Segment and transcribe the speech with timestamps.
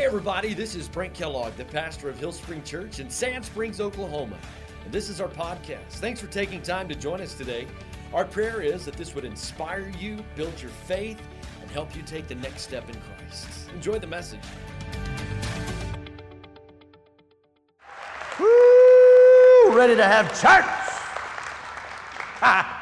[0.00, 3.82] Hey, everybody, this is Brent Kellogg, the pastor of Hill Spring Church in Sand Springs,
[3.82, 4.38] Oklahoma.
[4.82, 5.90] And this is our podcast.
[5.90, 7.66] Thanks for taking time to join us today.
[8.14, 11.20] Our prayer is that this would inspire you, build your faith,
[11.60, 13.68] and help you take the next step in Christ.
[13.74, 14.40] Enjoy the message.
[18.38, 19.76] Woo!
[19.76, 20.64] Ready to have church?
[22.40, 22.78] Ha!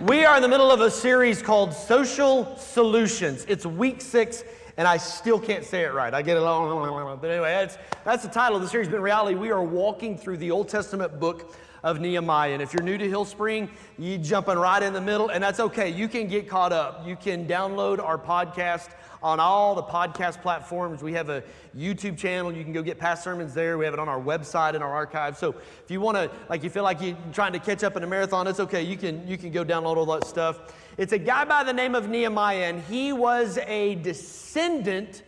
[0.00, 3.44] We are in the middle of a series called Social Solutions.
[3.48, 4.44] It's week six,
[4.78, 6.14] and I still can't say it right.
[6.14, 8.88] I get it along, but anyway, that's, that's the title of the series.
[8.88, 12.52] But in reality, we are walking through the Old Testament book of Nehemiah.
[12.52, 15.60] And if you're new to Hill Spring, you jumping right in the middle, and that's
[15.60, 15.88] okay.
[15.88, 17.06] You can get caught up.
[17.06, 18.90] You can download our podcast
[19.22, 21.02] on all the podcast platforms.
[21.02, 21.42] We have a
[21.76, 22.52] YouTube channel.
[22.52, 23.76] You can go get past sermons there.
[23.78, 25.36] We have it on our website and our archive.
[25.36, 28.04] So if you want to, like, you feel like you're trying to catch up in
[28.04, 28.82] a marathon, it's okay.
[28.82, 30.74] You can you can go download all that stuff.
[30.96, 35.22] It's a guy by the name of Nehemiah, and he was a descendant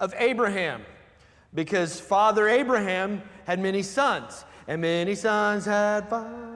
[0.00, 0.82] of Abraham
[1.54, 6.54] because Father Abraham had many sons, and many sons had father.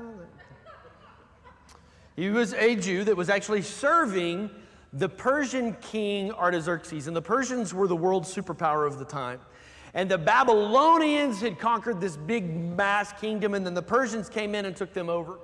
[2.16, 4.50] He was a Jew that was actually serving
[4.92, 9.40] the Persian king Artaxerxes, and the Persians were the world superpower of the time.
[9.94, 14.64] And the Babylonians had conquered this big mass kingdom, and then the Persians came in
[14.64, 15.38] and took them over.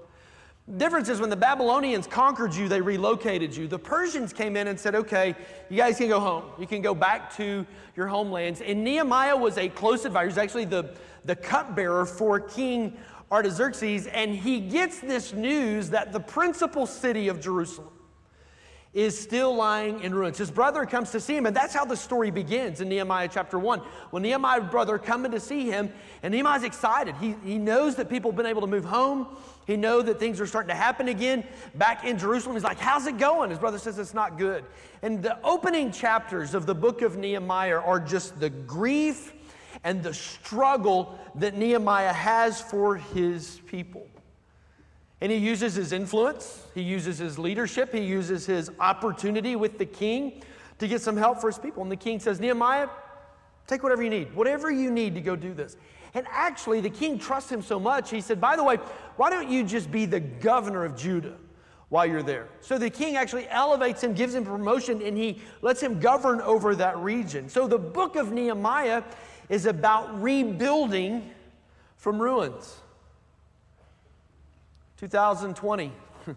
[0.78, 3.68] Difference is when the Babylonians conquered you, they relocated you.
[3.68, 5.36] The Persians came in and said, okay,
[5.68, 6.44] you guys can go home.
[6.58, 8.62] You can go back to your homelands.
[8.62, 10.28] And Nehemiah was a close advisor.
[10.28, 10.94] He's actually the,
[11.26, 12.96] the cupbearer for King
[13.30, 17.90] Artaxerxes, and he gets this news that the principal city of Jerusalem
[18.94, 20.38] is still lying in ruins.
[20.38, 23.58] His brother comes to see him, and that's how the story begins in Nehemiah chapter
[23.58, 23.80] 1.
[24.10, 25.92] When Nehemiah's brother coming to see him,
[26.22, 27.16] and Nehemiah's excited.
[27.16, 29.36] He, he knows that people have been able to move home.
[29.66, 32.56] He knows that things are starting to happen again back in Jerusalem.
[32.56, 33.50] He's like, How's it going?
[33.50, 34.64] His brother says it's not good.
[35.02, 39.32] And the opening chapters of the book of Nehemiah are just the grief
[39.82, 44.06] and the struggle that Nehemiah has for his people.
[45.20, 49.86] And he uses his influence, he uses his leadership, he uses his opportunity with the
[49.86, 50.42] king
[50.78, 51.82] to get some help for his people.
[51.82, 52.88] And the king says, Nehemiah,
[53.66, 55.76] take whatever you need, whatever you need to go do this.
[56.14, 58.76] And actually, the king trusts him so much, he said, By the way,
[59.16, 61.34] why don't you just be the governor of Judah?
[61.90, 62.48] While you're there.
[62.60, 66.74] So the king actually elevates him, gives him promotion, and he lets him govern over
[66.74, 67.48] that region.
[67.48, 69.04] So the book of Nehemiah
[69.48, 71.30] is about rebuilding
[71.96, 72.76] from ruins.
[74.96, 75.92] 2020.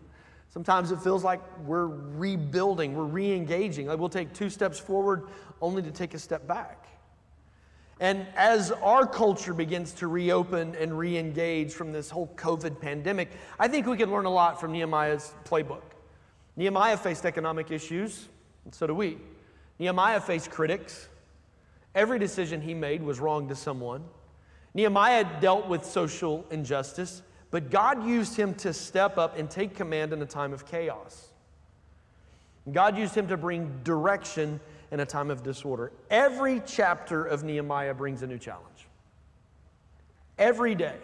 [0.49, 3.87] Sometimes it feels like we're rebuilding, we're re engaging.
[3.87, 5.27] Like we'll take two steps forward
[5.61, 6.86] only to take a step back.
[8.00, 13.30] And as our culture begins to reopen and re engage from this whole COVID pandemic,
[13.59, 15.81] I think we can learn a lot from Nehemiah's playbook.
[16.56, 18.28] Nehemiah faced economic issues,
[18.66, 19.18] and so do we.
[19.80, 21.09] Nehemiah faced critics.
[21.96, 24.03] Every decision he made was wrong to someone.
[24.74, 27.24] Nehemiah dealt with social injustice.
[27.50, 31.29] But God used him to step up and take command in a time of chaos.
[32.72, 34.59] God used him to bring direction
[34.91, 35.91] in a time of disorder.
[36.09, 38.87] Every chapter of Nehemiah brings a new challenge.
[40.37, 40.97] Every day,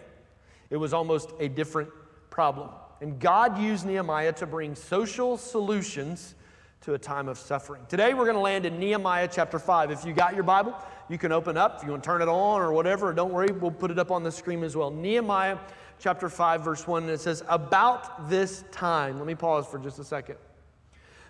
[0.69, 1.89] it was almost a different
[2.29, 2.69] problem.
[3.01, 6.35] And God used Nehemiah to bring social solutions
[6.81, 7.81] to a time of suffering.
[7.87, 9.91] Today, we're going to land in Nehemiah chapter 5.
[9.91, 10.75] If you got your Bible,
[11.09, 11.77] you can open up.
[11.77, 14.11] If you want to turn it on or whatever, don't worry, we'll put it up
[14.11, 14.91] on the screen as well.
[14.91, 15.57] Nehemiah
[15.99, 19.99] chapter 5, verse 1, and it says, About this time, let me pause for just
[19.99, 20.35] a second,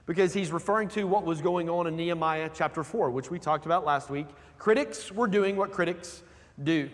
[0.06, 3.66] because he's referring to what was going on in Nehemiah chapter 4, which we talked
[3.66, 4.28] about last week.
[4.58, 6.24] Critics were doing what critics
[6.62, 6.90] do.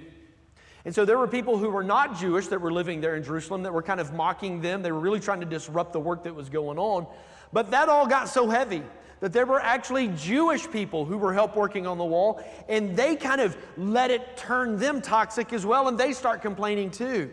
[0.85, 3.63] And so there were people who were not Jewish that were living there in Jerusalem
[3.63, 4.81] that were kind of mocking them.
[4.81, 7.05] They were really trying to disrupt the work that was going on.
[7.51, 8.83] But that all got so heavy
[9.19, 13.15] that there were actually Jewish people who were help working on the wall, and they
[13.15, 17.29] kind of let it turn them toxic as well, and they start complaining too.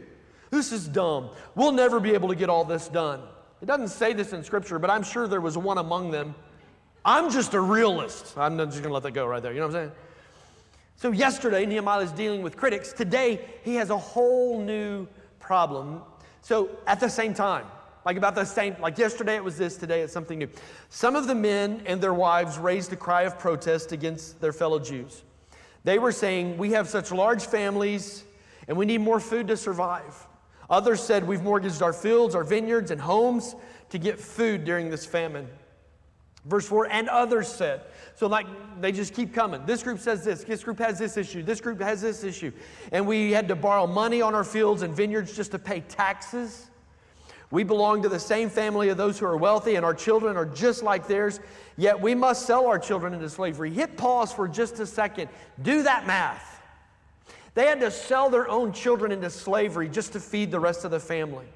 [0.51, 1.31] This is dumb.
[1.55, 3.21] We'll never be able to get all this done.
[3.63, 6.35] It doesn't say this in Scripture, but I'm sure there was one among them.
[7.05, 8.37] I'm just a realist.
[8.37, 9.53] I'm just going to let that go right there.
[9.53, 9.93] You know what I'm saying?
[10.97, 12.93] So, yesterday, Nehemiah is dealing with critics.
[12.93, 15.07] Today, he has a whole new
[15.39, 16.03] problem.
[16.41, 17.67] So, at the same time,
[18.07, 20.49] like about the same, like yesterday it was this, today it's something new.
[20.91, 24.79] Some of the men and their wives raised a cry of protest against their fellow
[24.79, 25.23] Jews.
[25.83, 28.25] They were saying, We have such large families
[28.69, 30.27] and we need more food to survive.
[30.69, 33.55] Others said, We've mortgaged our fields, our vineyards, and homes
[33.91, 35.49] to get food during this famine.
[36.47, 37.83] Verse 4, and others said,
[38.15, 38.47] so like
[38.81, 39.67] they just keep coming.
[39.67, 42.53] This group says this, this group has this issue, this group has this issue.
[42.93, 46.71] And we had to borrow money on our fields and vineyards just to pay taxes.
[47.51, 50.47] We belong to the same family of those who are wealthy, and our children are
[50.47, 51.41] just like theirs,
[51.77, 53.71] yet we must sell our children into slavery.
[53.71, 55.29] Hit pause for just a second.
[55.63, 56.56] Do that math.
[57.57, 60.91] They had to sell their own children into slavery just to feed the rest of
[60.91, 61.47] the family.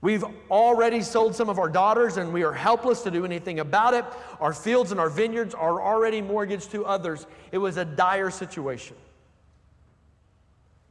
[0.00, 3.92] We've already sold some of our daughters and we are helpless to do anything about
[3.92, 4.06] it.
[4.40, 7.26] Our fields and our vineyards are already mortgaged to others.
[7.52, 8.96] It was a dire situation.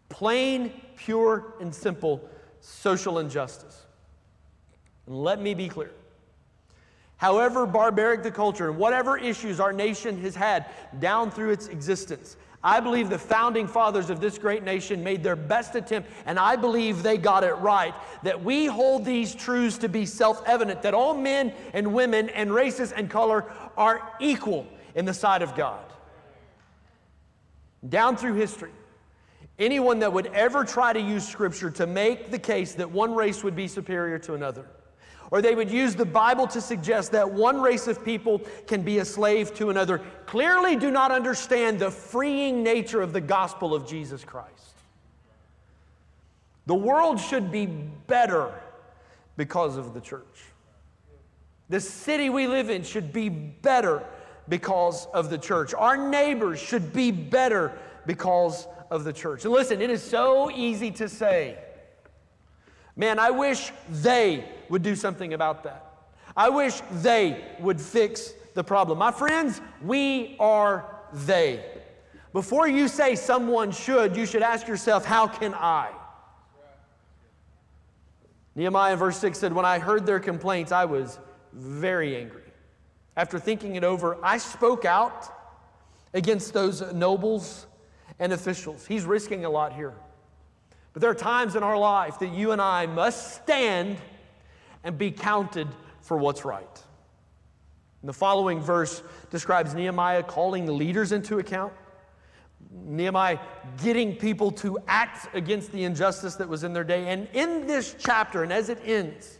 [0.09, 2.29] Plain, pure, and simple
[2.61, 3.87] social injustice.
[5.07, 5.89] And let me be clear.
[7.17, 10.67] However barbaric the culture and whatever issues our nation has had
[10.99, 15.35] down through its existence, I believe the founding fathers of this great nation made their
[15.35, 17.93] best attempt, and I believe they got it right.
[18.23, 22.51] That we hold these truths to be self evident that all men and women and
[22.51, 23.45] races and color
[23.77, 24.65] are equal
[24.95, 25.85] in the sight of God.
[27.87, 28.71] Down through history,
[29.59, 33.43] anyone that would ever try to use Scripture to make the case that one race
[33.43, 34.65] would be superior to another,
[35.31, 38.99] or they would use the Bible to suggest that one race of people can be
[38.99, 43.87] a slave to another, clearly do not understand the freeing nature of the gospel of
[43.87, 44.51] Jesus Christ.
[46.67, 48.51] The world should be better
[49.37, 50.23] because of the church.
[51.69, 54.03] The city we live in should be better
[54.47, 55.73] because of the church.
[55.73, 59.45] Our neighbors should be better because of the church.
[59.45, 61.57] And listen, it is so easy to say,
[62.97, 65.85] Man, I wish they would do something about that.
[66.35, 68.97] I wish they would fix the problem.
[68.97, 71.63] My friends, we are they.
[72.33, 75.91] Before you say someone should, you should ask yourself, how can I?
[78.55, 81.19] Nehemiah, verse 6 said, When I heard their complaints, I was
[81.53, 82.41] very angry.
[83.17, 85.27] After thinking it over, I spoke out
[86.13, 87.67] against those nobles
[88.19, 88.85] and officials.
[88.85, 89.93] He's risking a lot here.
[90.93, 93.97] But there are times in our life that you and I must stand
[94.85, 95.67] and be counted
[95.99, 96.83] for what's right.
[98.01, 99.01] And the following verse
[99.31, 101.73] describes Nehemiah calling leaders into account.
[102.71, 103.39] Nehemiah
[103.83, 107.07] getting people to act against the injustice that was in their day.
[107.07, 109.39] And in this chapter, and as it ends,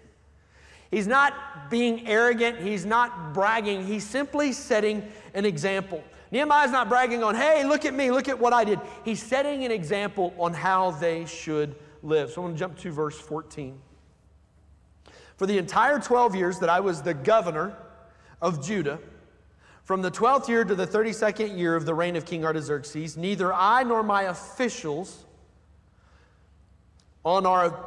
[0.90, 5.04] he's not being arrogant, he's not bragging, he's simply setting
[5.36, 6.04] an example.
[6.32, 8.80] Nehemiah's not bragging on, hey, look at me, look at what I did.
[9.04, 12.32] He's setting an example on how they should live.
[12.32, 13.80] So I'm going to jump to verse 14.
[15.38, 17.76] For the entire 12 years that I was the governor
[18.42, 19.00] of Judah,
[19.84, 23.54] from the 12th year to the 32nd year of the reign of King Artaxerxes, neither
[23.54, 25.26] I nor my officials
[27.24, 27.86] on our,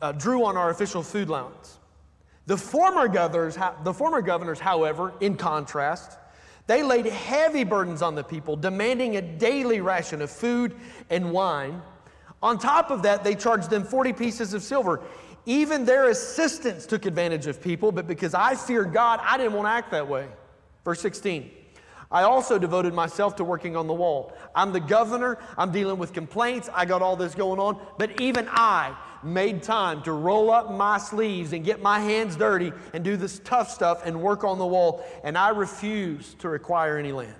[0.00, 1.78] uh, drew on our official food allowance.
[2.46, 6.18] The former governors, the former governors, however, in contrast,
[6.66, 10.74] they laid heavy burdens on the people, demanding a daily ration of food
[11.10, 11.82] and wine.
[12.42, 15.02] On top of that, they charged them 40 pieces of silver.
[15.46, 19.66] Even their assistants took advantage of people, but because I feared God, I didn't want
[19.66, 20.26] to act that way.
[20.84, 21.50] Verse 16.
[22.10, 24.32] I also devoted myself to working on the wall.
[24.54, 28.48] I'm the governor, I'm dealing with complaints, I got all this going on, but even
[28.50, 33.16] I made time to roll up my sleeves and get my hands dirty and do
[33.16, 37.34] this tough stuff and work on the wall, and I refused to require any land.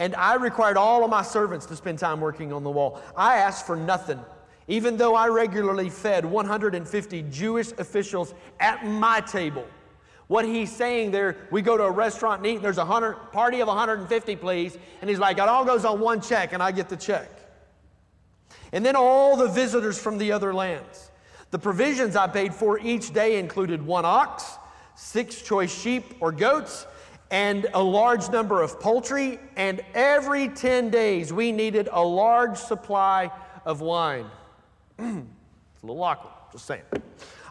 [0.00, 3.00] And I required all of my servants to spend time working on the wall.
[3.16, 4.20] I asked for nothing,
[4.68, 9.66] even though I regularly fed 150 Jewish officials at my table.
[10.28, 13.14] What he's saying there, we go to a restaurant and eat, and there's a hundred,
[13.32, 14.76] party of 150, please.
[15.00, 17.30] And he's like, it all goes on one check, and I get the check.
[18.72, 21.10] And then all the visitors from the other lands.
[21.50, 24.58] The provisions I paid for each day included one ox,
[24.94, 26.86] six choice sheep or goats,
[27.30, 29.40] and a large number of poultry.
[29.56, 33.30] And every 10 days, we needed a large supply
[33.64, 34.26] of wine.
[34.98, 36.82] it's a little awkward, just saying.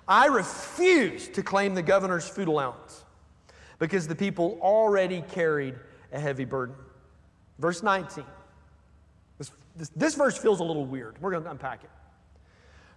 [0.07, 3.03] I refused to claim the governor's food allowance
[3.79, 5.75] because the people already carried
[6.11, 6.75] a heavy burden.
[7.59, 8.23] Verse 19.
[9.37, 11.21] This, this, this verse feels a little weird.
[11.21, 11.89] We're going to unpack it.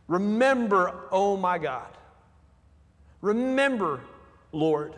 [0.09, 1.89] Remember, oh my God.
[3.21, 4.01] Remember,
[4.53, 4.95] Lord,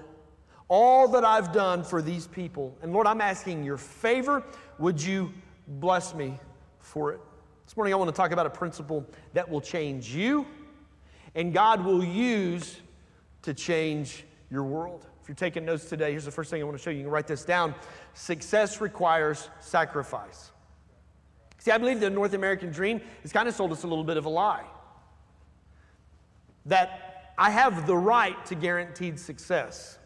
[0.69, 2.77] all that I've done for these people.
[2.83, 4.43] And Lord, I'm asking your favor.
[4.79, 5.33] Would you
[5.67, 6.39] bless me
[6.81, 7.21] for it?
[7.65, 10.47] This morning, I want to talk about a principle that will change you
[11.35, 12.81] and God will use
[13.43, 15.07] to change your world.
[15.23, 16.99] If you're taking notes today, here's the first thing I want to show you.
[16.99, 17.75] You can write this down.
[18.15, 20.51] Success requires sacrifice.
[21.59, 24.17] See, I believe the North American dream has kind of sold us a little bit
[24.17, 24.65] of a lie.
[26.67, 29.97] That I have the right to guaranteed success.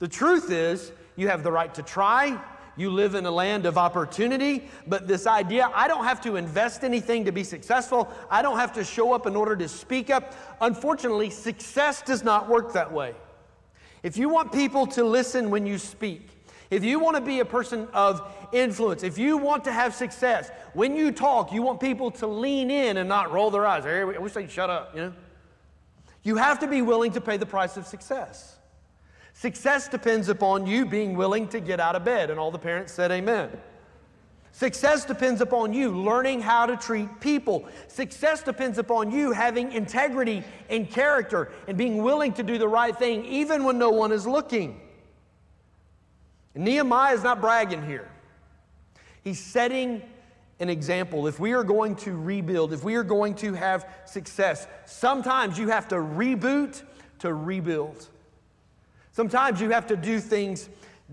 [0.00, 2.40] The truth is, you have the right to try,
[2.78, 6.84] You live in a land of opportunity, but this idea I don't have to invest
[6.84, 10.32] anything to be successful, I don't have to show up in order to speak up.
[10.60, 13.14] Unfortunately, success does not work that way.
[14.04, 16.22] If you want people to listen when you speak,
[16.70, 20.50] if you want to be a person of influence, if you want to have success,
[20.72, 23.86] when you talk, you want people to lean in and not roll their eyes.
[23.86, 25.12] I wish they'd shut up, you know?
[26.22, 28.57] You have to be willing to pay the price of success.
[29.38, 32.92] Success depends upon you being willing to get out of bed, and all the parents
[32.92, 33.48] said amen.
[34.50, 37.68] Success depends upon you learning how to treat people.
[37.86, 42.96] Success depends upon you having integrity and character and being willing to do the right
[42.96, 44.80] thing even when no one is looking.
[46.56, 48.10] Nehemiah is not bragging here.
[49.22, 50.02] He's setting
[50.58, 51.28] an example.
[51.28, 55.68] If we are going to rebuild, if we are going to have success, sometimes you
[55.68, 56.82] have to reboot
[57.20, 58.08] to rebuild.
[59.18, 60.68] Sometimes you have to do things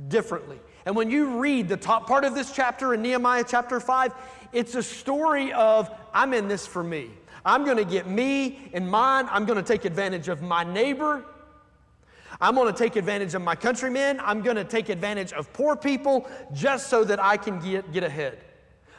[0.09, 0.59] differently.
[0.85, 4.13] And when you read the top part of this chapter in Nehemiah chapter 5,
[4.53, 7.09] it's a story of I'm in this for me.
[7.43, 9.27] I'm going to get me and mine.
[9.31, 11.25] I'm going to take advantage of my neighbor.
[12.39, 14.19] I'm going to take advantage of my countrymen.
[14.23, 18.03] I'm going to take advantage of poor people just so that I can get, get
[18.03, 18.37] ahead.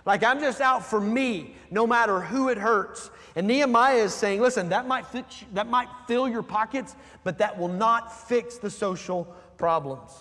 [0.06, 3.10] Like I'm just out for me, no matter who it hurts.
[3.34, 7.58] And Nehemiah is saying, listen, that might, fix, that might fill your pockets, but that
[7.58, 9.24] will not fix the social
[9.58, 10.12] problems.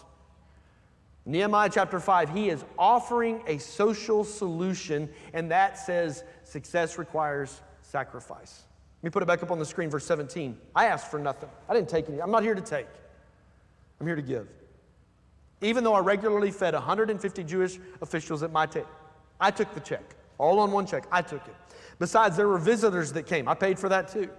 [1.28, 8.64] Nehemiah chapter 5, he is offering a social solution, and that says success requires sacrifice.
[9.02, 10.58] Let me put it back up on the screen, verse 17.
[10.76, 11.50] I asked for nothing.
[11.70, 12.22] I didn't take any.
[12.22, 12.88] I'm not here to take.
[14.00, 14.48] I'm here to give.
[15.62, 18.90] Even though I regularly fed 150 Jewish officials at my table,
[19.40, 21.06] I took the check, all on one check.
[21.12, 21.56] I took it.
[22.00, 23.48] Besides, there were visitors that came.
[23.48, 24.30] I paid for that too.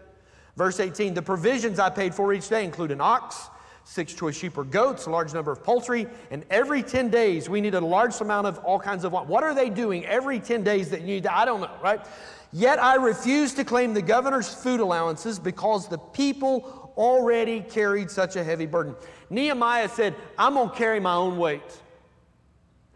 [0.57, 3.49] Verse 18 the provisions I paid for each day include an ox,
[3.85, 7.61] six choice sheep or goats, a large number of poultry, and every 10 days we
[7.61, 9.29] needed a large amount of all kinds of wine.
[9.29, 11.27] What are they doing every 10 days that you need?
[11.27, 12.05] I don't know, right?
[12.53, 18.37] Yet I refused to claim the governor's food allowances because the people already carried such
[18.37, 18.97] a heavy burden.
[19.29, 21.83] Nehemiah said, I'm going to carry my own weight.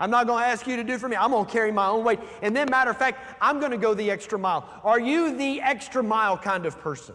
[0.01, 1.17] I'm not going to ask you to do for me.
[1.17, 2.21] I'm going to carry my own weight.
[2.41, 4.67] And then, matter of fact, I'm going to go the extra mile.
[4.83, 7.15] Are you the extra mile kind of person?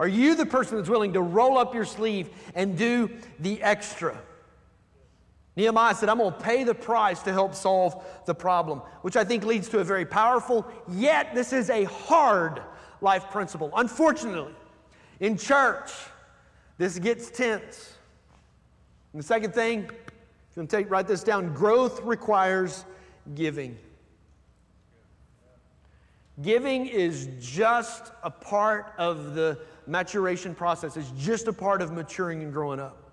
[0.00, 4.18] Are you the person that's willing to roll up your sleeve and do the extra?
[5.56, 9.24] Nehemiah said, I'm going to pay the price to help solve the problem, which I
[9.24, 12.62] think leads to a very powerful, yet this is a hard
[13.00, 13.70] life principle.
[13.76, 14.54] Unfortunately,
[15.20, 15.92] in church,
[16.78, 17.94] this gets tense.
[19.12, 19.90] And the second thing,
[20.50, 22.84] if you want to take, write this down, growth requires
[23.36, 23.78] giving.
[26.42, 32.42] Giving is just a part of the maturation process, it's just a part of maturing
[32.42, 33.12] and growing up.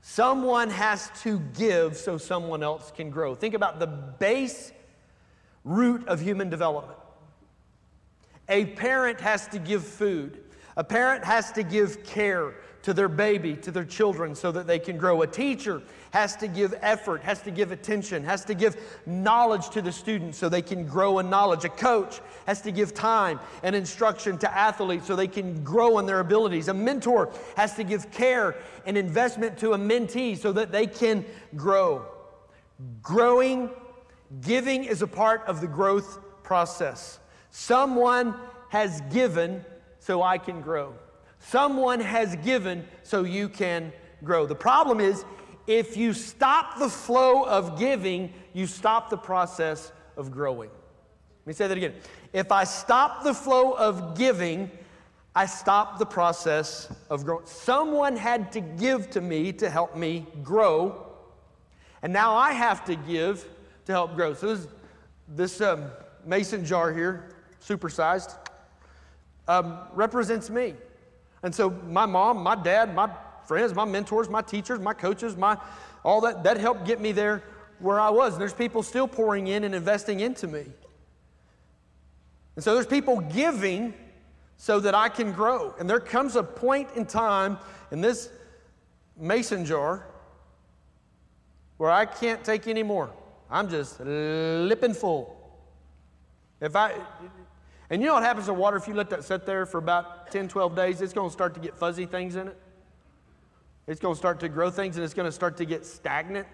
[0.00, 3.34] Someone has to give so someone else can grow.
[3.36, 4.72] Think about the base
[5.64, 6.98] root of human development.
[8.48, 10.42] A parent has to give food,
[10.76, 12.54] a parent has to give care
[12.88, 15.20] to their baby, to their children, so that they can grow.
[15.20, 19.82] A teacher has to give effort, has to give attention, has to give knowledge to
[19.82, 21.66] the students so they can grow in knowledge.
[21.66, 26.06] A coach has to give time and instruction to athletes so they can grow in
[26.06, 26.68] their abilities.
[26.68, 31.26] A mentor has to give care and investment to a mentee so that they can
[31.56, 32.06] grow.
[33.02, 33.68] Growing,
[34.40, 37.18] giving is a part of the growth process.
[37.50, 38.34] Someone
[38.70, 39.62] has given
[40.00, 40.94] so I can grow.
[41.40, 43.92] Someone has given so you can
[44.24, 44.46] grow.
[44.46, 45.24] The problem is,
[45.66, 50.70] if you stop the flow of giving, you stop the process of growing.
[50.70, 51.94] Let me say that again.
[52.32, 54.70] If I stop the flow of giving,
[55.34, 57.46] I stop the process of growing.
[57.46, 61.06] Someone had to give to me to help me grow,
[62.02, 63.46] and now I have to give
[63.86, 64.34] to help grow.
[64.34, 64.68] So this,
[65.28, 65.84] this um,
[66.26, 67.30] mason jar here,
[67.64, 68.36] supersized,
[69.46, 70.74] um, represents me.
[71.48, 73.08] And so my mom, my dad, my
[73.46, 75.56] friends, my mentors, my teachers, my coaches, my
[76.04, 77.42] all that that helped get me there
[77.78, 78.34] where I was.
[78.34, 80.66] And there's people still pouring in and investing into me.
[82.54, 83.94] And so there's people giving
[84.58, 85.74] so that I can grow.
[85.78, 87.56] And there comes a point in time
[87.90, 88.28] in this
[89.16, 90.06] mason jar
[91.78, 93.08] where I can't take any more.
[93.50, 95.34] I'm just lipping full.
[96.60, 96.92] If I
[97.90, 100.30] and you know what happens to water if you let that sit there for about
[100.30, 101.00] 10, 12 days?
[101.00, 102.56] It's going to start to get fuzzy things in it.
[103.86, 106.46] It's going to start to grow things and it's going to start to get stagnant.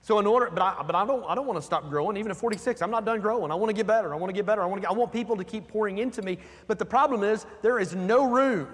[0.00, 2.16] So in order, but I, but I don't, I don't want to stop growing.
[2.16, 3.50] Even at 46, I'm not done growing.
[3.50, 4.14] I want to get better.
[4.14, 4.62] I want to get better.
[4.62, 4.88] I want to.
[4.88, 6.38] I want people to keep pouring into me.
[6.68, 8.68] But the problem is there is no room.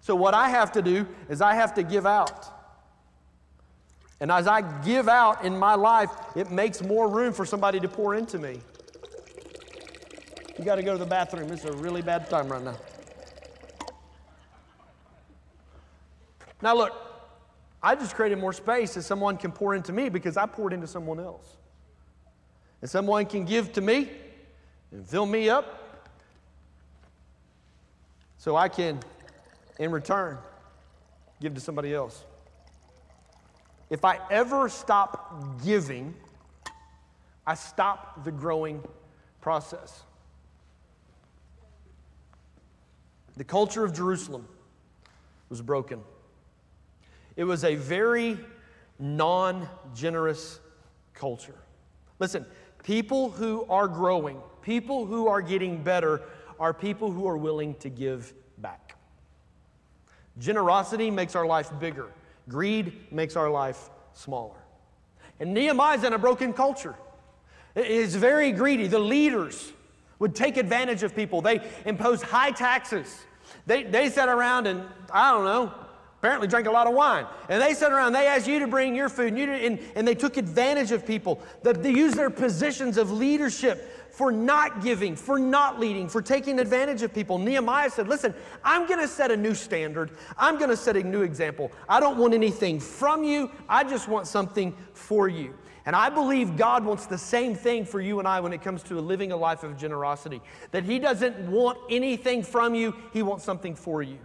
[0.00, 2.46] So what I have to do is I have to give out.
[4.20, 7.88] And as I give out in my life, it makes more room for somebody to
[7.88, 8.60] pour into me.
[10.58, 11.50] You got to go to the bathroom.
[11.50, 12.76] It's a really bad time right now.
[16.60, 16.92] Now, look,
[17.82, 20.86] I just created more space that someone can pour into me because I poured into
[20.86, 21.56] someone else.
[22.80, 24.08] And someone can give to me
[24.92, 26.10] and fill me up
[28.36, 29.00] so I can,
[29.78, 30.38] in return,
[31.40, 32.24] give to somebody else.
[33.90, 36.14] If I ever stop giving,
[37.46, 38.82] I stop the growing
[39.40, 40.02] process.
[43.36, 44.46] The culture of Jerusalem
[45.48, 46.00] was broken.
[47.36, 48.38] It was a very
[48.98, 50.60] non generous
[51.14, 51.56] culture.
[52.18, 52.46] Listen,
[52.84, 56.22] people who are growing, people who are getting better,
[56.60, 58.96] are people who are willing to give back.
[60.38, 62.08] Generosity makes our life bigger,
[62.48, 64.56] greed makes our life smaller.
[65.40, 66.94] And Nehemiah's in a broken culture.
[67.74, 68.86] It is very greedy.
[68.86, 69.72] The leaders
[70.22, 71.42] would take advantage of people.
[71.42, 73.24] They imposed high taxes.
[73.66, 75.74] They, they sat around and, I don't know,
[76.20, 77.26] apparently drank a lot of wine.
[77.48, 80.06] And they sat around, they asked you to bring your food, and, you and, and
[80.06, 81.42] they took advantage of people.
[81.64, 87.02] They used their positions of leadership for not giving, for not leading, for taking advantage
[87.02, 87.38] of people.
[87.38, 90.12] Nehemiah said, Listen, I'm going to set a new standard.
[90.38, 91.72] I'm going to set a new example.
[91.88, 95.54] I don't want anything from you, I just want something for you.
[95.84, 98.82] And I believe God wants the same thing for you and I when it comes
[98.84, 100.40] to living a life of generosity.
[100.70, 104.18] That He doesn't want anything from you, He wants something for you.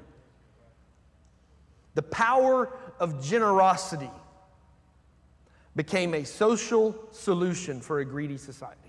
[1.96, 4.12] The power of generosity
[5.76, 8.88] became a social solution for a greedy society.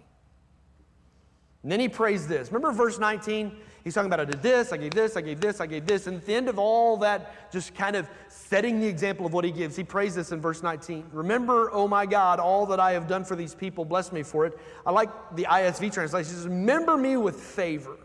[1.62, 2.52] And then he prays this.
[2.52, 3.56] Remember verse 19?
[3.88, 6.08] He's talking about I did this, I gave this, I gave this, I gave this.
[6.08, 9.46] And at the end of all that, just kind of setting the example of what
[9.46, 11.06] he gives, he prays this in verse 19.
[11.10, 14.44] Remember, oh my God, all that I have done for these people, bless me for
[14.44, 14.58] it.
[14.84, 16.30] I like the ISV translation.
[16.30, 17.96] Says, Remember me with favor,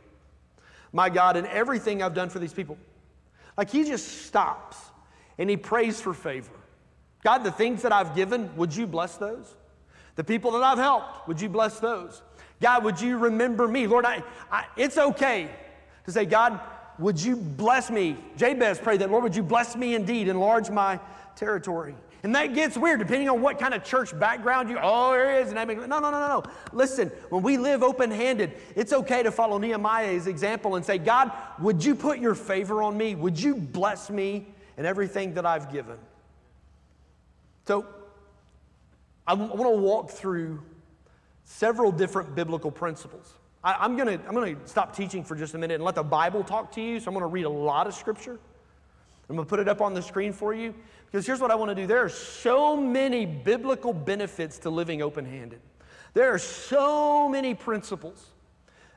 [0.93, 2.77] my God, in everything I've done for these people.
[3.57, 4.77] Like he just stops
[5.37, 6.53] and he prays for favor.
[7.25, 9.53] God, the things that I've given, would you bless those?
[10.15, 12.21] The people that I've helped, would you bless those?
[12.61, 13.85] God, would you remember me?
[13.85, 15.49] Lord, I, I, it's okay
[16.05, 16.59] to say, God,
[16.99, 18.17] would you bless me?
[18.37, 20.99] Jabez prayed that, Lord, would you bless me indeed, enlarge my
[21.35, 21.95] territory?
[22.21, 25.49] And that gets weird depending on what kind of church background you, oh, there is.
[25.49, 26.43] And I mean, no, no, no, no, no.
[26.71, 31.31] Listen, when we live open handed, it's okay to follow Nehemiah's example and say, God,
[31.59, 33.15] would you put your favor on me?
[33.15, 35.97] Would you bless me and everything that I've given.
[37.65, 37.85] So,
[39.25, 40.61] I want to walk through
[41.45, 43.33] several different biblical principles.
[43.63, 46.03] I, am going to I'm to stop teaching for just a minute and let the
[46.03, 46.99] Bible talk to you.
[46.99, 48.39] So, I'm going to read a lot of scripture.
[49.29, 50.73] I'm going to put it up on the screen for you
[51.05, 51.87] because here's what I want to do.
[51.87, 55.61] There are so many biblical benefits to living open handed.
[56.13, 58.27] There are so many principles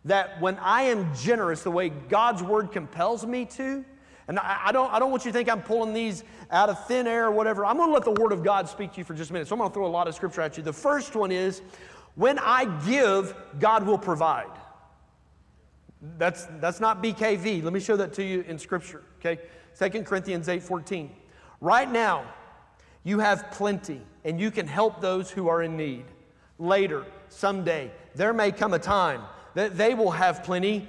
[0.04, 3.84] that when I am generous the way God's word compels me to,
[4.28, 6.86] and I, I, don't, I don't want you to think I'm pulling these out of
[6.86, 7.64] thin air or whatever.
[7.64, 9.48] I'm going to let the Word of God speak to you for just a minute.
[9.48, 10.62] So I'm going to throw a lot of scripture at you.
[10.62, 11.62] The first one is
[12.16, 14.50] when I give, God will provide.
[16.18, 17.62] That's, that's not BKV.
[17.62, 19.40] Let me show that to you in Scripture, okay?
[19.78, 21.10] 2 Corinthians 8.14.
[21.60, 22.24] Right now,
[23.04, 26.06] you have plenty, and you can help those who are in need.
[26.58, 29.22] Later, someday, there may come a time
[29.54, 30.88] that they will have plenty,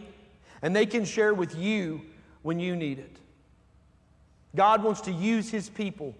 [0.62, 2.02] and they can share with you
[2.42, 3.18] when you need it.
[4.56, 6.16] God wants to use his people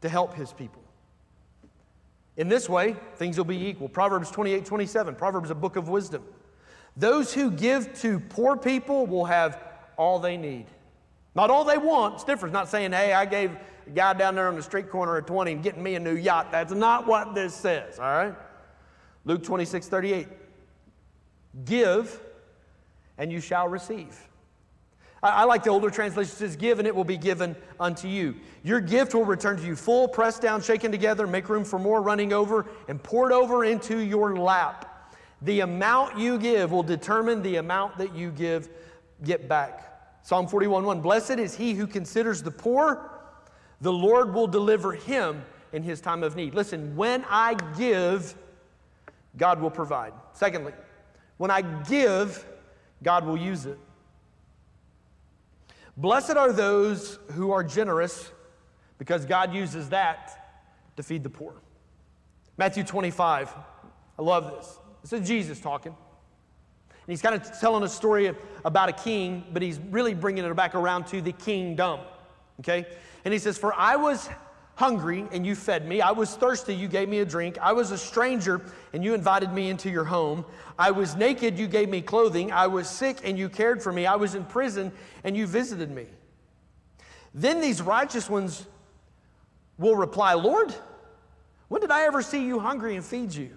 [0.00, 0.82] to help his people.
[2.38, 3.88] In this way, things will be equal.
[3.88, 5.16] Proverbs 28 27.
[5.16, 6.22] Proverbs a book of wisdom.
[6.96, 9.62] Those who give to poor people will have
[9.96, 10.66] all they need.
[11.34, 12.14] Not all they want.
[12.14, 12.52] It's different.
[12.52, 15.22] It's not saying, hey, I gave a guy down there on the street corner a
[15.22, 16.52] 20 and getting me a new yacht.
[16.52, 18.34] That's not what this says, all right?
[19.24, 20.28] Luke 26 38.
[21.64, 22.20] Give,
[23.18, 24.27] and you shall receive.
[25.22, 28.36] I, like the older translation says, Give and it will be given unto you.
[28.62, 32.00] Your gift will return to you full, pressed down, shaken together, make room for more,
[32.00, 35.12] running over, and poured over into your lap.
[35.42, 38.68] The amount you give will determine the amount that you give,
[39.24, 39.84] get back.
[40.22, 43.10] Psalm 41 1 Blessed is he who considers the poor,
[43.80, 46.54] the Lord will deliver him in his time of need.
[46.54, 48.34] Listen, when I give,
[49.36, 50.12] God will provide.
[50.32, 50.72] Secondly,
[51.36, 52.44] when I give,
[53.02, 53.78] God will use it.
[55.98, 58.30] Blessed are those who are generous
[58.98, 60.62] because God uses that
[60.96, 61.54] to feed the poor.
[62.56, 63.52] Matthew 25.
[64.16, 64.78] I love this.
[65.02, 65.90] This is Jesus talking.
[65.90, 68.32] And he's kind of telling a story
[68.64, 71.98] about a king, but he's really bringing it back around to the kingdom.
[72.60, 72.86] Okay?
[73.24, 74.28] And he says, For I was
[74.78, 76.00] hungry and you fed me.
[76.00, 77.58] I was thirsty, you gave me a drink.
[77.60, 78.62] I was a stranger
[78.92, 80.44] and you invited me into your home.
[80.78, 82.52] I was naked, you gave me clothing.
[82.52, 84.06] I was sick and you cared for me.
[84.06, 84.92] I was in prison
[85.24, 86.06] and you visited me.
[87.34, 88.68] Then these righteous ones
[89.78, 90.72] will reply, Lord,
[91.66, 93.50] when did I ever see you hungry and feed you?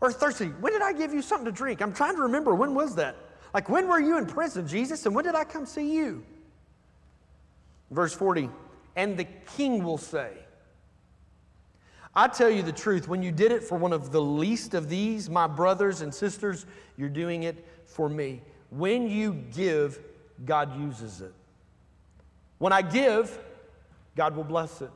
[0.00, 1.82] Or thirsty, when did I give you something to drink?
[1.82, 3.16] I'm trying to remember, when was that?
[3.52, 6.24] Like, when were you in prison, Jesus, and when did I come see you?
[7.90, 8.48] Verse 40,
[8.96, 10.32] and the king will say,
[12.14, 14.88] I tell you the truth, when you did it for one of the least of
[14.88, 16.64] these, my brothers and sisters,
[16.96, 18.40] you're doing it for me.
[18.70, 20.00] When you give,
[20.46, 21.34] God uses it.
[22.56, 23.38] When I give,
[24.16, 24.90] God will bless it.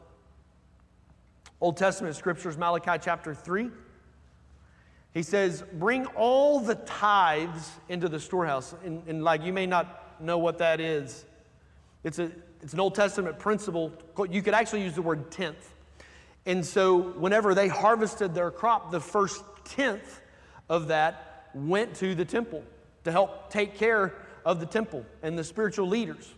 [1.60, 3.70] Old Testament scriptures, Malachi chapter 3.
[5.12, 8.74] He says, Bring all the tithes into the storehouse.
[8.82, 11.26] And, and like you may not know what that is.
[12.02, 12.30] It's, a,
[12.62, 13.92] it's an Old Testament principle.
[14.28, 15.74] You could actually use the word tenth.
[16.46, 20.20] And so, whenever they harvested their crop, the first tenth
[20.68, 22.62] of that went to the temple
[23.04, 26.32] to help take care of the temple and the spiritual leaders.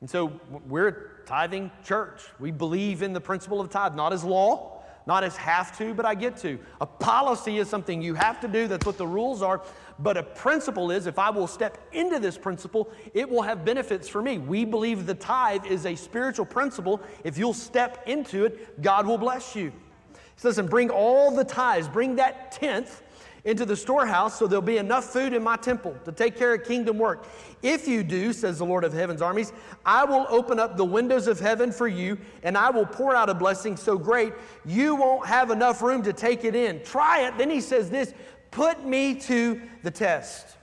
[0.00, 0.32] And so,
[0.68, 2.20] we're a tithing church.
[2.38, 4.75] We believe in the principle of tithe, not as law,
[5.06, 6.58] not as have to, but I get to.
[6.80, 9.62] A policy is something you have to do, that's what the rules are.
[9.98, 14.08] But a principle is if I will step into this principle, it will have benefits
[14.08, 14.38] for me.
[14.38, 17.00] We believe the tithe is a spiritual principle.
[17.24, 19.72] If you'll step into it, God will bless you.
[20.12, 23.02] He says, and bring all the tithes, bring that tenth
[23.46, 26.64] into the storehouse so there'll be enough food in my temple to take care of
[26.64, 27.26] kingdom work.
[27.62, 29.52] If you do, says the Lord of heaven's armies,
[29.86, 33.30] I will open up the windows of heaven for you and I will pour out
[33.30, 34.34] a blessing so great
[34.66, 36.82] you won't have enough room to take it in.
[36.82, 37.38] Try it.
[37.38, 38.12] Then he says this
[38.50, 40.56] put me to the test.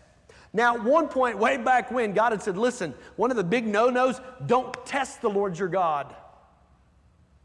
[0.52, 3.66] Now, at one point, way back when, God had said, Listen, one of the big
[3.66, 6.14] no nos, don't test the Lord your God.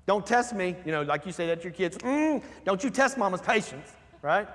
[0.07, 0.77] Don't test me.
[0.85, 3.91] You know, like you say that to your kids, mm, don't you test mama's patience,
[4.21, 4.49] right?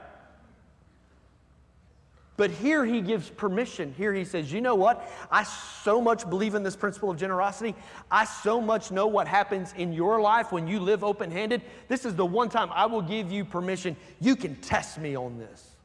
[2.35, 3.93] But here he gives permission.
[3.95, 5.07] Here he says, You know what?
[5.31, 7.75] I so much believe in this principle of generosity.
[8.09, 11.61] I so much know what happens in your life when you live open handed.
[11.87, 13.95] This is the one time I will give you permission.
[14.19, 15.75] You can test me on this.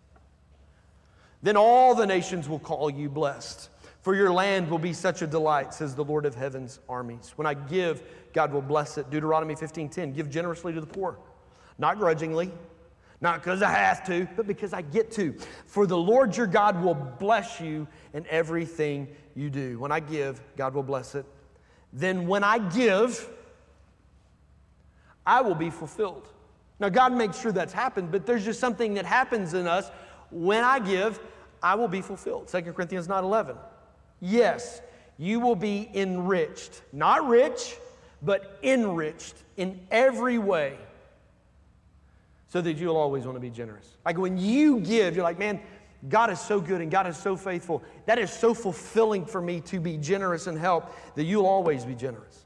[1.43, 3.69] Then all the nations will call you blessed,
[4.01, 7.33] for your land will be such a delight, says the Lord of heaven's armies.
[7.37, 9.11] When I give, God will bless it.
[9.11, 11.19] Deuteronomy 15:10, give generously to the poor,
[11.79, 12.51] not grudgingly,
[13.21, 15.35] not because I have to, but because I get to.
[15.67, 19.79] For the Lord your God will bless you in everything you do.
[19.79, 21.27] When I give, God will bless it.
[21.93, 23.29] Then when I give,
[25.27, 26.29] I will be fulfilled.
[26.81, 29.91] Now, God makes sure that's happened, but there's just something that happens in us
[30.31, 31.19] when I give,
[31.63, 32.49] I will be fulfilled.
[32.49, 33.57] 2 Corinthians 9 11.
[34.21, 34.81] Yes,
[35.17, 36.83] you will be enriched.
[36.93, 37.77] Not rich,
[38.23, 40.79] but enriched in every way
[42.49, 43.97] so that you'll always want to be generous.
[44.05, 45.61] Like when you give, you're like, man,
[46.09, 47.83] God is so good and God is so faithful.
[48.07, 51.95] That is so fulfilling for me to be generous and help that you'll always be
[51.95, 52.45] generous.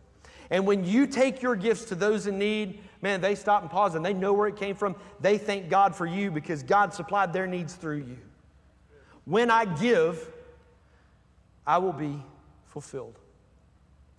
[0.50, 3.94] And when you take your gifts to those in need, man, they stop and pause
[3.94, 4.96] and they know where it came from.
[5.20, 8.18] They thank God for you because God supplied their needs through you.
[9.24, 10.28] When I give,
[11.66, 12.22] I will be
[12.66, 13.18] fulfilled.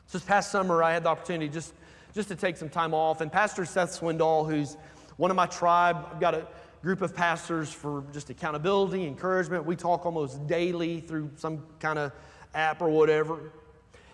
[0.08, 1.74] So this past summer, I had the opportunity just,
[2.14, 3.22] just to take some time off.
[3.22, 4.78] And Pastor Seth Swindoll, who's
[5.18, 6.48] one of my tribe, I've got a
[6.82, 9.66] group of pastors for just accountability, encouragement.
[9.66, 12.12] We talk almost daily through some kind of
[12.54, 13.52] app or whatever.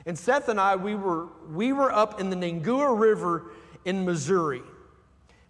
[0.06, 3.52] And Seth and I, we were, we were up in the Niangua River
[3.86, 4.62] in Missouri.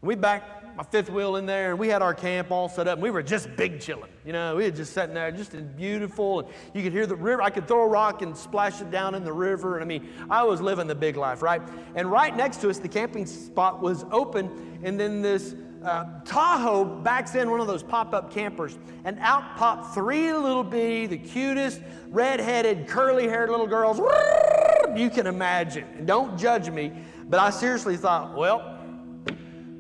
[0.02, 2.94] We backed my fifth wheel in there, and we had our camp all set up.
[2.94, 4.10] And we were just big chilling.
[4.26, 6.40] You know, we had just sitting there, just beautiful.
[6.40, 7.42] And you could hear the river.
[7.42, 9.76] I could throw a rock and splash it down in the river.
[9.76, 11.62] And I mean, I was living the big life, right?
[11.96, 14.80] And right next to us, the camping spot was open.
[14.82, 19.58] And then this uh, Tahoe backs in one of those pop up campers, and out
[19.58, 24.00] pop three little bitty, the cutest, red headed, curly haired little girls
[24.96, 25.86] you can imagine.
[25.98, 26.94] And don't judge me,
[27.26, 28.79] but I seriously thought, well,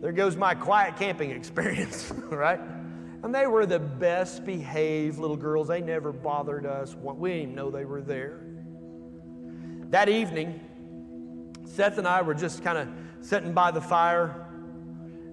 [0.02, 2.60] there goes my quiet camping experience, right?
[3.22, 5.68] And they were the best behaved little girls.
[5.68, 6.96] They never bothered us.
[6.96, 8.42] We didn't even know they were there.
[9.90, 10.62] That evening,
[11.66, 12.88] Seth and I were just kind of
[13.26, 14.49] sitting by the fire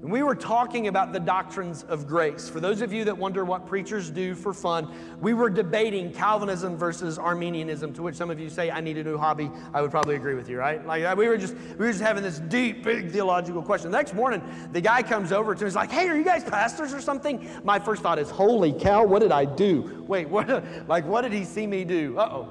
[0.07, 2.49] and we were talking about the doctrines of grace.
[2.49, 4.88] For those of you that wonder what preachers do for fun,
[5.21, 9.03] we were debating Calvinism versus Arminianism, to which some of you say, I need a
[9.03, 9.51] new hobby.
[9.75, 10.87] I would probably agree with you, right?
[10.87, 13.90] Like uh, we were just we were just having this deep, big theological question.
[13.90, 16.45] The next morning, the guy comes over to me, he's like, Hey, are you guys
[16.45, 17.45] pastors or something?
[17.64, 20.05] My first thought is, Holy cow, what did I do?
[20.07, 22.16] Wait, what like what did he see me do?
[22.16, 22.49] Uh-oh.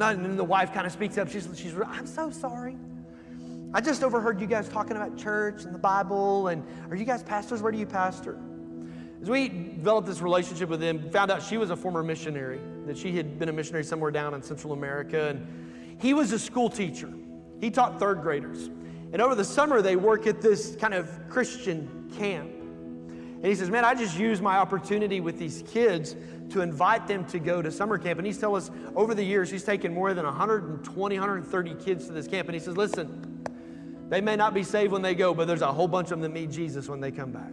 [0.00, 1.30] And then the wife kind of speaks up.
[1.30, 2.76] She's, she's I'm so sorry.
[3.72, 7.22] I just overheard you guys talking about church and the Bible, and are you guys
[7.22, 7.62] pastors?
[7.62, 8.36] Where do you pastor?
[9.22, 12.98] As we developed this relationship with him, found out she was a former missionary, that
[12.98, 16.68] she had been a missionary somewhere down in Central America, and he was a school
[16.68, 17.12] teacher.
[17.60, 18.70] He taught third graders.
[19.12, 22.50] And over the summer, they work at this kind of Christian camp.
[22.50, 26.16] And he says, Man, I just use my opportunity with these kids
[26.50, 28.18] to invite them to go to summer camp.
[28.18, 32.12] And he's telling us over the years, he's taken more than 120, 130 kids to
[32.12, 32.48] this camp.
[32.48, 33.29] And he says, Listen,
[34.10, 36.22] they may not be saved when they go, but there's a whole bunch of them
[36.22, 37.52] that meet Jesus when they come back.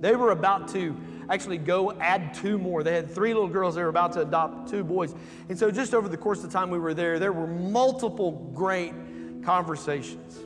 [0.00, 0.96] They were about to
[1.28, 2.84] actually go add two more.
[2.84, 5.14] They had three little girls, they were about to adopt two boys.
[5.48, 8.52] And so, just over the course of the time we were there, there were multiple
[8.54, 8.92] great
[9.42, 10.38] conversations.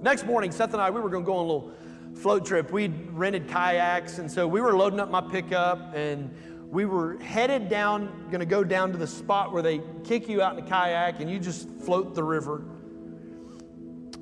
[0.00, 1.72] Next morning, Seth and I, we were going to go on a little
[2.14, 2.70] float trip.
[2.70, 6.32] We'd rented kayaks, and so we were loading up my pickup and
[6.70, 10.40] we were headed down, going to go down to the spot where they kick you
[10.40, 12.64] out in a kayak and you just float the river.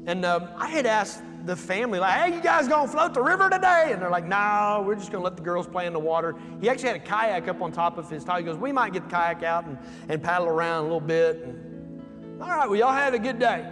[0.07, 3.49] And um, I had asked the family, like, hey, you guys gonna float the river
[3.49, 3.91] today?
[3.93, 6.35] And they're like, no, we're just gonna let the girls play in the water.
[6.61, 8.39] He actually had a kayak up on top of his top.
[8.39, 11.37] He goes, we might get the kayak out and, and paddle around a little bit.
[11.45, 13.67] And, All right, well, y'all have a good day.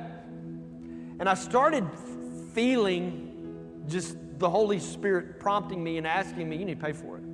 [1.21, 1.87] And I started
[2.55, 7.19] feeling just the Holy Spirit prompting me and asking me, you need to pay for
[7.19, 7.25] it.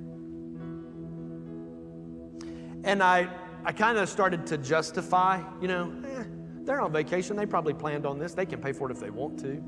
[2.83, 3.29] And I,
[3.63, 6.23] I kind of started to justify, you know, eh,
[6.65, 7.35] they're on vacation.
[7.35, 8.33] They probably planned on this.
[8.33, 9.63] They can pay for it if they want to.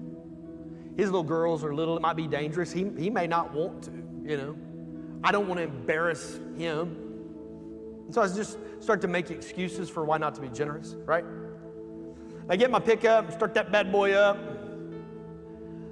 [0.98, 1.96] His little girls are little.
[1.96, 2.72] It might be dangerous.
[2.72, 3.92] He, he may not want to,
[4.24, 4.58] you know.
[5.24, 6.98] I don't want to embarrass him.
[8.06, 11.26] And so I just start to make excuses for why not to be generous, right?
[12.50, 14.38] I get my pickup, start that bad boy up.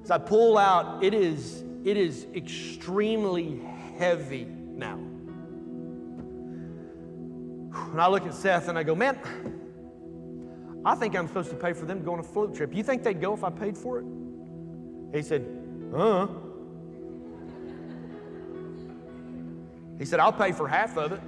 [0.04, 3.60] As I pull out, it is, it is extremely
[3.98, 5.00] heavy now.
[7.74, 9.20] And I look at Seth and I go, man,
[10.86, 12.74] I think I'm supposed to pay for them to go on a float trip.
[12.74, 14.06] You think they'd go if I paid for it?
[15.12, 15.44] He said,
[15.96, 16.28] uh.
[19.98, 21.22] He said, I'll pay for half of it.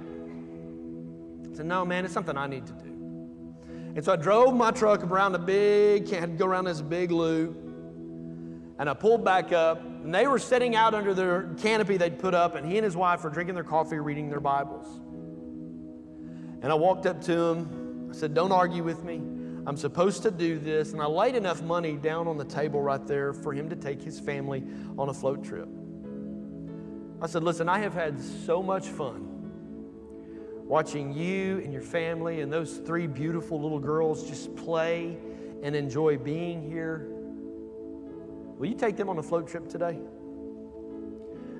[1.52, 2.84] I said, no, man, it's something I need to do.
[3.96, 7.10] And so I drove my truck around the big, had to go around this big
[7.10, 7.56] loop.
[8.78, 12.32] And I pulled back up, and they were sitting out under their canopy they'd put
[12.32, 14.86] up, and he and his wife were drinking their coffee, reading their Bibles.
[16.62, 18.08] And I walked up to him.
[18.10, 19.20] I said, Don't argue with me.
[19.68, 20.94] I'm supposed to do this.
[20.94, 24.00] And I laid enough money down on the table right there for him to take
[24.00, 24.64] his family
[24.96, 25.68] on a float trip.
[27.20, 29.26] I said, Listen, I have had so much fun
[30.64, 35.18] watching you and your family and those three beautiful little girls just play
[35.62, 37.06] and enjoy being here.
[38.56, 39.98] Will you take them on a float trip today?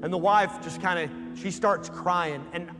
[0.01, 2.71] And the wife just kind of she starts crying and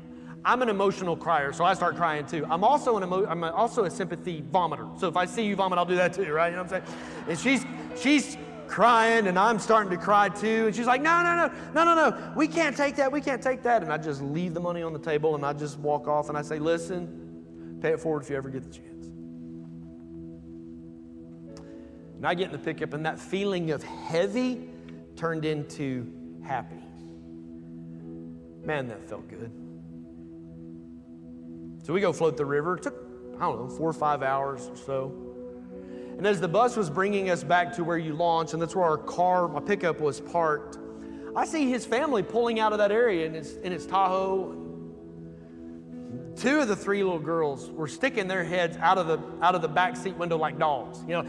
[0.45, 2.47] I'm an emotional crier, so I start crying too.
[2.49, 4.99] I'm also an emo- I'm also a sympathy vomiter.
[4.99, 6.49] So if I see you vomit, I'll do that too, right?
[6.49, 6.99] You know what I'm saying?
[7.29, 7.65] And she's
[8.01, 8.37] she's
[8.69, 10.67] crying and I'm starting to cry too.
[10.67, 12.33] And she's like, no, no, no, no, no, no.
[12.37, 13.11] We can't take that.
[13.11, 13.83] We can't take that.
[13.83, 16.39] And I just leave the money on the table and I just walk off and
[16.39, 19.07] I say, listen, pay it forward if you ever get the chance.
[22.17, 24.69] And I get in the pickup and that feeling of heavy
[25.17, 26.13] turned into
[26.45, 26.83] happy.
[28.65, 29.51] Man, that felt good.
[31.89, 32.77] So we go float the river.
[32.77, 33.03] It took,
[33.39, 35.13] I don't know, four or five hours or so.
[36.19, 38.85] And as the bus was bringing us back to where you launch, and that's where
[38.85, 40.77] our car, my pickup was parked,
[41.35, 44.53] I see his family pulling out of that area in his, in his Tahoe.
[46.37, 49.63] Two of the three little girls were sticking their heads out of the out of
[49.63, 51.27] the back seat window like dogs, you know.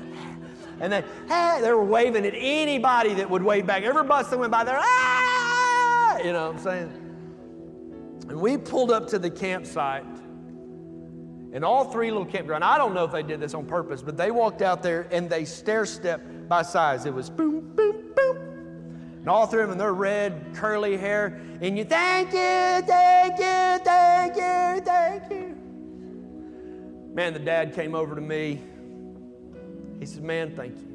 [0.81, 3.83] And they, hey, they were waving at anybody that would wave back.
[3.83, 6.91] Every bus that went by, there, ah, you know what I'm saying?
[8.27, 10.03] And we pulled up to the campsite
[11.51, 14.17] and all three little campground, I don't know if they did this on purpose, but
[14.17, 17.05] they walked out there and they stair stepped by size.
[17.05, 18.37] It was boom, boom, boom.
[19.19, 21.41] And all three of them, their red, curly hair.
[21.61, 25.55] And you, thank you, thank you, thank you, thank you.
[27.13, 28.61] Man, the dad came over to me.
[29.99, 30.85] He said, Man, thank you.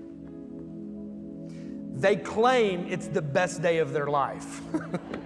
[1.97, 4.63] They claim it's the best day of their life.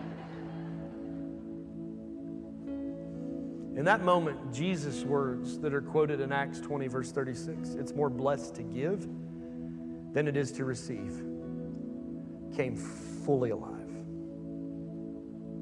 [3.78, 8.10] In that moment, Jesus' words that are quoted in Acts 20, verse 36, it's more
[8.10, 9.08] blessed to give
[10.12, 11.22] than it is to receive,
[12.56, 13.88] came fully alive.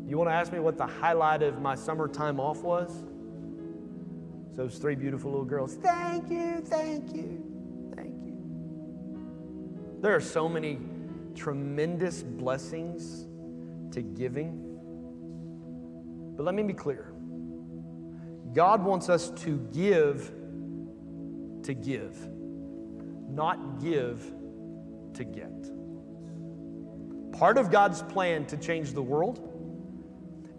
[0.09, 3.05] You want to ask me what the highlight of my summertime off was?
[4.55, 5.75] Those three beautiful little girls.
[5.75, 7.45] Thank you, thank you,
[7.95, 9.99] thank you.
[10.01, 10.79] There are so many
[11.35, 13.27] tremendous blessings
[13.93, 14.63] to giving.
[16.35, 17.13] But let me be clear
[18.57, 20.33] God wants us to give
[21.65, 22.17] to give,
[23.29, 24.33] not give
[25.13, 25.53] to get.
[27.39, 29.53] Part of God's plan to change the world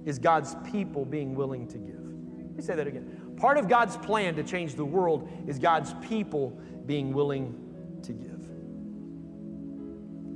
[0.06, 1.96] is God's people being willing to give.
[1.96, 3.34] Let me say that again.
[3.36, 6.52] Part of God's plan to change the world is God's people
[6.86, 7.56] being willing
[8.04, 8.48] to give.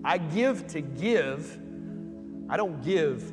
[0.03, 1.59] I give to give,
[2.49, 3.31] I don't give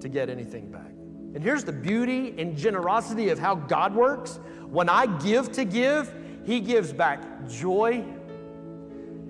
[0.00, 0.93] to get anything back.
[1.34, 4.38] And here's the beauty and generosity of how God works.
[4.68, 6.12] When I give to give,
[6.44, 8.04] He gives back joy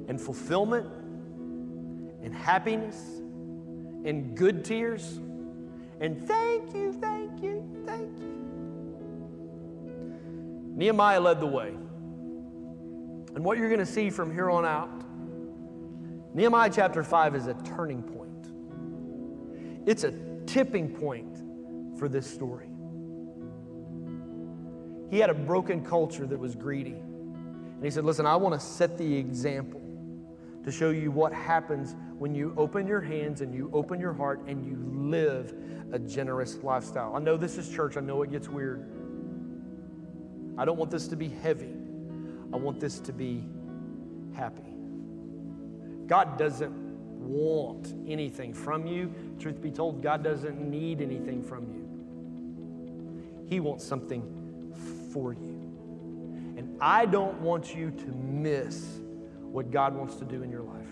[0.08, 0.86] and fulfillment
[2.22, 2.96] and happiness
[4.04, 5.18] and good tears
[6.00, 8.34] and thank you, thank you, thank you.
[10.76, 11.68] Nehemiah led the way.
[13.34, 14.90] And what you're going to see from here on out,
[16.34, 18.48] Nehemiah chapter 5 is a turning point.
[19.88, 20.12] It's a
[20.46, 21.33] tipping point
[21.98, 22.68] for this story.
[25.10, 26.92] He had a broken culture that was greedy.
[26.94, 29.80] And he said, Listen, I want to set the example
[30.64, 34.40] to show you what happens when you open your hands and you open your heart
[34.46, 34.76] and you
[35.08, 35.54] live
[35.92, 37.14] a generous lifestyle.
[37.14, 38.90] I know this is church, I know it gets weird.
[40.56, 41.74] I don't want this to be heavy,
[42.52, 43.44] I want this to be
[44.34, 44.62] happy.
[46.06, 46.83] God doesn't
[47.24, 49.12] want anything from you.
[49.38, 53.46] Truth be told, God doesn't need anything from you.
[53.48, 54.22] He wants something
[55.12, 55.60] for you.
[56.56, 59.00] And I don't want you to miss
[59.40, 60.86] what God wants to do in your life.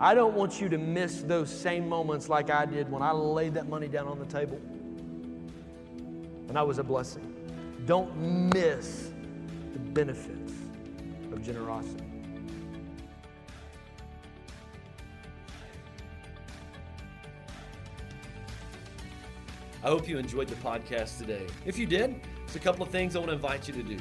[0.00, 3.54] I don't want you to miss those same moments like I did when I laid
[3.54, 4.60] that money down on the table.
[6.48, 7.34] And I was a blessing.
[7.86, 8.14] Don't
[8.54, 9.10] miss
[9.72, 10.52] the benefits
[11.32, 12.05] of generosity.
[19.86, 21.46] I hope you enjoyed the podcast today.
[21.64, 23.96] If you did, there's a couple of things I want to invite you to do.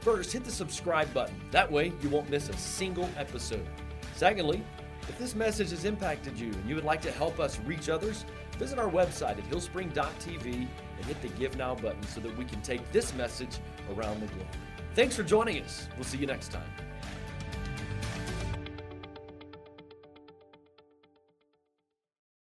[0.00, 1.34] First, hit the subscribe button.
[1.50, 3.66] That way, you won't miss a single episode.
[4.14, 4.62] Secondly,
[5.08, 8.26] if this message has impacted you and you would like to help us reach others,
[8.58, 12.60] visit our website at hillspring.tv and hit the Give Now button so that we can
[12.60, 13.60] take this message
[13.96, 14.46] around the globe.
[14.94, 15.88] Thanks for joining us.
[15.96, 16.68] We'll see you next time.